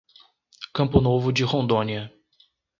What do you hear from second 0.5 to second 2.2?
Campo Novo de Rondônia